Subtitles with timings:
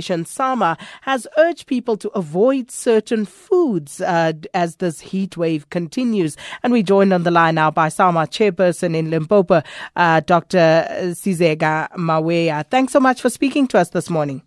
[0.00, 6.36] SAMA has urged people to avoid certain foods uh, as this heat wave continues.
[6.62, 9.62] And we joined on the line now by SAMA chairperson in Limpopo,
[9.96, 10.86] uh, Dr.
[10.90, 12.64] Sizeka Maweya.
[12.70, 14.42] Thanks so much for speaking to us this morning.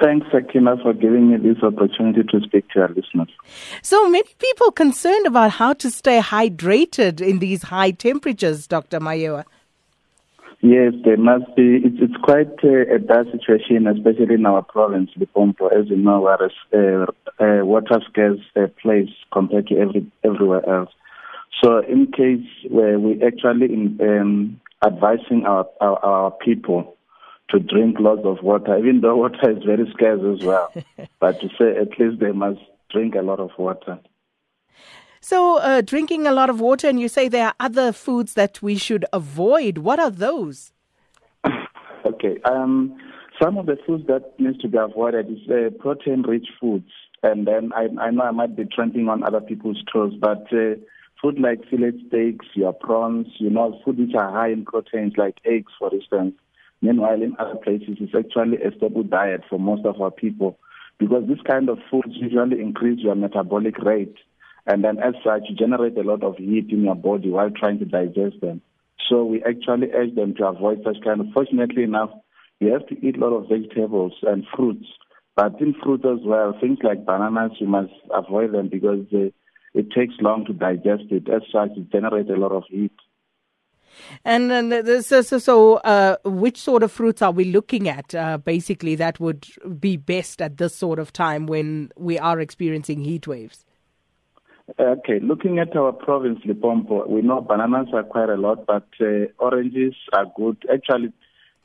[0.00, 3.28] Thanks, Akina, for giving me this opportunity to speak to our listeners.
[3.82, 9.00] So many people concerned about how to stay hydrated in these high temperatures, Dr.
[9.00, 9.44] Maweya.
[10.64, 11.80] Yes, there must be.
[11.84, 15.66] It's, it's quite uh, a bad situation, especially in our province, Limpopo.
[15.66, 20.64] As you know, we're a uh, uh, water scarce uh, place compared to every, everywhere
[20.68, 20.90] else.
[21.60, 26.96] So, in case where we actually in, um, advising our, our, our people
[27.50, 30.72] to drink lots of water, even though water is very scarce as well.
[31.20, 33.98] but to say at least they must drink a lot of water.
[35.24, 38.60] So, uh, drinking a lot of water, and you say there are other foods that
[38.60, 39.78] we should avoid.
[39.78, 40.72] What are those?
[42.04, 42.38] okay.
[42.44, 42.98] Um,
[43.40, 46.90] some of the foods that needs to be avoided is uh, protein-rich foods,
[47.22, 50.74] and then I, I, know I might be trampling on other people's toes, but uh,
[51.22, 55.36] food like fillet steaks, your prawns, you know, food which are high in proteins, like
[55.44, 56.34] eggs, for instance.
[56.80, 60.58] Meanwhile, in other places, it's actually a staple diet for most of our people
[60.98, 64.16] because this kind of foods usually increase your metabolic rate
[64.66, 67.84] and then as such generate a lot of heat in your body while trying to
[67.84, 68.62] digest them.
[69.08, 71.26] So we actually urge them to avoid such kind of.
[71.34, 72.10] Fortunately enough,
[72.60, 74.86] you have to eat a lot of vegetables and fruits,
[75.34, 79.32] but in fruits as well, things like bananas, you must avoid them because they,
[79.74, 81.28] it takes long to digest it.
[81.28, 82.92] As such, it generates a lot of heat.
[84.24, 88.14] And then, so, so, so uh, which sort of fruits are we looking at?
[88.14, 89.46] Uh, basically, that would
[89.78, 93.64] be best at this sort of time when we are experiencing heat waves.
[94.78, 99.26] Okay, looking at our province, Limpopo, we know bananas are quite a lot, but uh,
[99.38, 100.56] oranges are good.
[100.72, 101.12] Actually,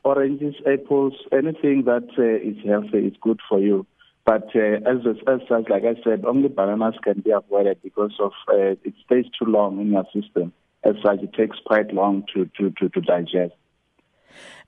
[0.03, 3.85] oranges, apples, anything that uh, is healthy is good for you.
[4.25, 8.31] But uh, as, as such, like I said, only bananas can be avoided because of
[8.49, 10.51] uh, it stays too long in your system.
[10.83, 13.53] As such, it takes quite long to, to, to, to digest.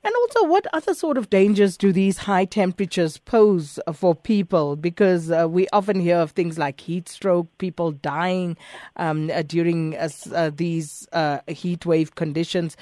[0.02, 4.76] And also, what other sort of dangers do these high temperatures pose for people?
[4.76, 8.56] Because uh, we often hear of things like heat stroke, people dying
[8.96, 12.76] um, uh, during uh, uh these uh, heat wave conditions.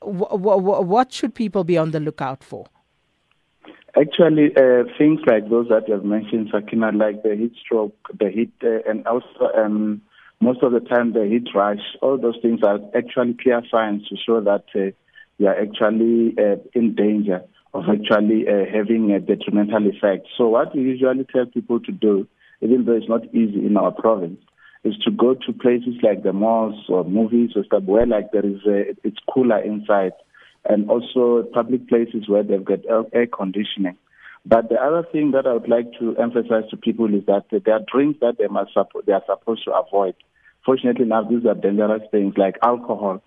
[0.00, 2.66] W- w- what should people be on the lookout for?
[4.00, 8.30] Actually, uh, things like those that you have mentioned, Sakina, like the heat stroke, the
[8.30, 10.00] heat, and also um,
[10.40, 14.16] most of the time the heat rash, all those things are actually clear signs to
[14.16, 14.94] show that
[15.40, 17.42] you are actually uh, in danger
[17.72, 20.26] of actually uh, having a detrimental effect.
[20.36, 22.28] So what we usually tell people to do,
[22.60, 24.38] even though it's not easy in our province,
[24.84, 28.44] is to go to places like the malls or movies or stuff where like there
[28.44, 30.12] is a, it's cooler inside
[30.68, 32.80] and also public places where they've got
[33.14, 33.96] air conditioning.
[34.44, 37.74] But the other thing that I would like to emphasize to people is that there
[37.74, 38.72] are drinks that they must
[39.06, 40.14] they are supposed to avoid.
[40.66, 43.22] Fortunately now these are dangerous things like alcohol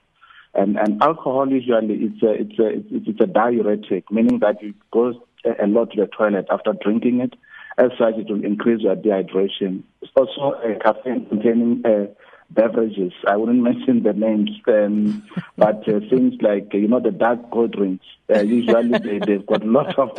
[0.53, 4.73] and, and alcohol usually it's a, it's a, it's, it's a diuretic, meaning that you
[4.91, 5.13] go
[5.59, 7.33] a lot to the toilet after drinking it.
[7.77, 9.81] As such, it will increase your dehydration.
[10.01, 12.05] It's also a caffeine containing uh,
[12.51, 13.13] beverages.
[13.27, 15.27] I wouldn't mention the names, um,
[15.57, 19.63] but uh, things like, you know, the dark cold drinks, uh, usually they, they've got
[19.63, 20.17] a lot of,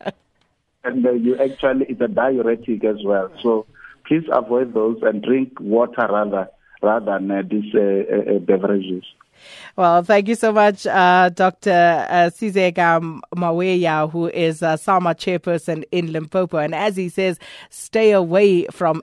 [0.84, 3.30] and uh, you actually, it's a diuretic as well.
[3.42, 3.66] So
[4.06, 6.48] please avoid those and drink water rather,
[6.82, 9.04] rather than uh, these uh, uh, beverages.
[9.76, 12.06] Well, thank you so much, uh, Dr.
[12.08, 16.58] Uh, Sizeka Maweya, who is a SAMA chairperson in Limpopo.
[16.58, 17.38] And as he says,
[17.70, 19.02] stay away from